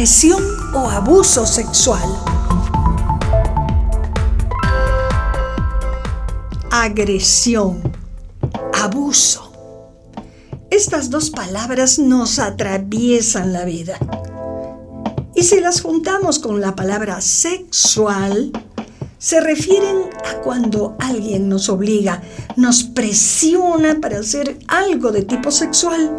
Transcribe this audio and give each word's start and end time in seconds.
agresión 0.00 0.42
o 0.72 0.88
abuso 0.88 1.44
sexual. 1.44 2.08
Agresión, 6.70 7.82
abuso. 8.72 9.52
Estas 10.70 11.10
dos 11.10 11.28
palabras 11.28 11.98
nos 11.98 12.38
atraviesan 12.38 13.52
la 13.52 13.66
vida. 13.66 13.98
Y 15.34 15.42
si 15.42 15.60
las 15.60 15.82
juntamos 15.82 16.38
con 16.38 16.62
la 16.62 16.74
palabra 16.74 17.20
sexual, 17.20 18.52
se 19.18 19.38
refieren 19.42 20.04
a 20.24 20.40
cuando 20.40 20.96
alguien 20.98 21.50
nos 21.50 21.68
obliga, 21.68 22.22
nos 22.56 22.84
presiona 22.84 24.00
para 24.00 24.20
hacer 24.20 24.60
algo 24.66 25.12
de 25.12 25.24
tipo 25.24 25.50
sexual, 25.50 26.18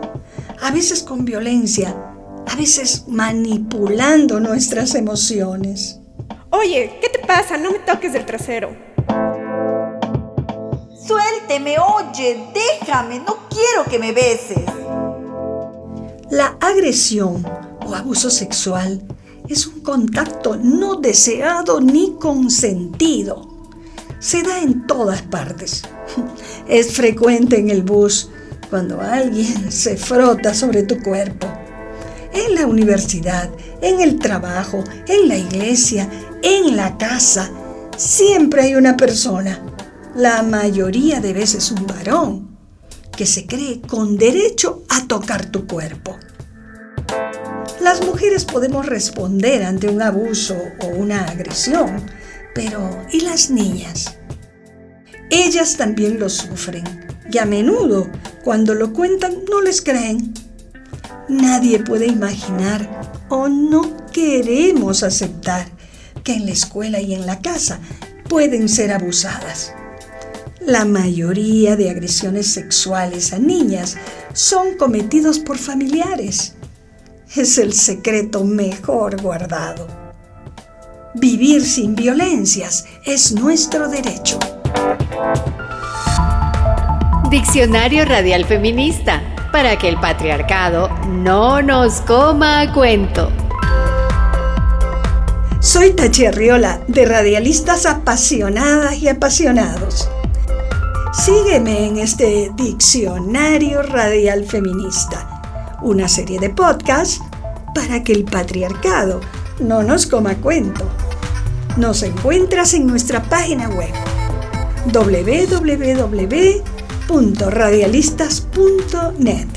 a 0.62 0.70
veces 0.70 1.02
con 1.02 1.26
violencia, 1.26 2.11
a 2.52 2.56
veces 2.58 3.06
manipulando 3.08 4.42
nuestras 4.42 4.94
emociones. 4.96 6.00
Oye, 6.50 6.98
¿qué 7.02 7.08
te 7.08 7.26
pasa? 7.26 7.58
No 7.58 7.72
me 7.72 7.80
toques 7.80 8.12
del 8.12 8.26
trasero. 8.26 8.76
Suélteme, 11.08 11.78
oye, 11.80 12.44
déjame, 12.54 13.20
no 13.20 13.38
quiero 13.50 13.90
que 13.90 14.00
me 14.00 14.12
beses. 14.12 14.66
La 16.30 16.58
agresión 16.60 17.46
o 17.86 17.96
abuso 17.96 18.30
sexual 18.30 19.02
es 19.48 19.66
un 19.66 19.80
contacto 19.80 20.58
no 20.58 20.96
deseado 20.96 21.80
ni 21.80 22.16
consentido. 22.20 23.70
Se 24.20 24.44
da 24.44 24.60
en 24.60 24.86
todas 24.88 25.22
partes. 25.22 25.84
Es 26.68 26.94
frecuente 26.94 27.58
en 27.58 27.70
el 27.70 27.82
bus 27.84 28.30
cuando 28.70 29.02
alguien 29.02 29.72
se 29.72 29.98
frota 29.98 30.54
sobre 30.54 30.84
tu 30.84 31.02
cuerpo 31.02 31.48
en 32.46 32.56
la 32.56 32.66
universidad, 32.66 33.50
en 33.82 34.02
el 34.02 34.20
trabajo, 34.20 34.84
en 35.08 35.28
la 35.28 35.38
iglesia, 35.38 36.10
en 36.42 36.76
la 36.76 36.98
casa, 36.98 37.52
siempre 37.98 38.64
hay 38.64 38.76
una 38.76 38.98
persona, 38.98 39.62
la 40.16 40.42
mayoría 40.44 41.20
de 41.20 41.34
veces 41.34 41.72
un 41.72 41.86
varón, 41.86 42.58
que 43.16 43.26
se 43.26 43.46
cree 43.46 43.82
con 43.82 44.18
derecho 44.18 44.84
a 44.90 45.06
tocar 45.08 45.46
tu 45.48 45.68
cuerpo. 45.68 46.18
Las 47.82 48.06
mujeres 48.06 48.46
podemos 48.46 48.86
responder 48.86 49.64
ante 49.64 49.88
un 49.90 50.02
abuso 50.02 50.56
o 50.80 50.88
una 50.88 51.26
agresión, 51.26 52.04
pero 52.56 53.06
¿y 53.12 53.22
las 53.22 53.50
niñas? 53.50 54.18
Ellas 55.30 55.78
también 55.78 56.20
lo 56.20 56.30
sufren 56.30 56.84
y 57.32 57.38
a 57.38 57.46
menudo 57.46 58.10
cuando 58.44 58.74
lo 58.74 58.92
cuentan 58.94 59.46
no 59.50 59.62
les 59.62 59.82
creen 59.82 60.31
Nadie 61.30 61.80
puede 61.80 62.08
imaginar 62.08 63.26
o 63.30 63.48
no 63.48 64.06
queremos 64.12 65.04
aceptar 65.04 65.68
que 66.24 66.34
en 66.34 66.46
la 66.46 66.52
escuela 66.52 67.00
y 67.00 67.14
en 67.14 67.26
la 67.26 67.40
casa 67.40 67.80
pueden 68.28 68.70
ser 68.70 68.92
abusadas. 68.92 69.74
La 70.66 70.86
mayoría 70.86 71.76
de 71.76 71.90
agresiones 71.90 72.48
sexuales 72.48 73.34
a 73.34 73.40
niñas 73.40 73.98
son 74.34 74.78
cometidos 74.78 75.40
por 75.40 75.58
familiares. 75.58 76.56
Es 77.36 77.58
el 77.58 77.74
secreto 77.74 78.44
mejor 78.44 79.22
guardado. 79.22 79.88
Vivir 81.16 81.66
sin 81.66 81.96
violencias 81.96 82.86
es 83.06 83.32
nuestro 83.32 83.90
derecho. 83.90 84.38
Diccionario 87.30 88.06
Radial 88.06 88.46
Feminista 88.46 89.31
para 89.52 89.78
que 89.78 89.90
el 89.90 90.00
patriarcado 90.00 90.90
no 91.08 91.62
nos 91.62 92.02
coma 92.02 92.62
a 92.62 92.74
cuento. 92.74 93.32
Soy 95.60 95.92
Tachi 95.92 96.26
Arriola, 96.26 96.82
de 96.88 97.06
Radialistas 97.06 97.86
Apasionadas 97.86 98.98
y 98.98 99.10
Apasionados. 99.10 100.10
Sígueme 101.14 101.88
en 101.88 101.98
este 101.98 102.52
Diccionario 102.56 103.84
Radial 103.84 104.46
Feminista, 104.46 105.78
una 105.82 106.08
serie 106.08 106.40
de 106.40 106.50
podcasts 106.50 107.22
para 107.76 108.04
que 108.04 108.14
el 108.14 108.24
patriarcado 108.24 109.20
no 109.60 109.84
nos 109.84 110.08
coma 110.08 110.36
cuento. 110.36 110.90
Nos 111.78 112.04
encuentras 112.04 112.74
en 112.74 112.88
nuestra 112.88 113.22
página 113.22 113.70
web 113.70 113.94
www 114.92 116.71
www.radialistas.net 117.12 119.48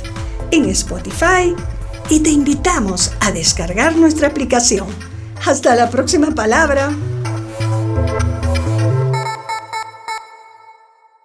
en 0.51 0.65
Spotify 0.71 1.55
y 2.11 2.19
te 2.21 2.31
invitamos 2.31 3.13
a 3.21 3.31
descargar 3.31 3.95
nuestra 3.97 4.29
aplicación. 4.29 4.89
Hasta 5.47 5.77
la 5.77 5.91
próxima 5.91 6.35
palabra. 6.35 6.91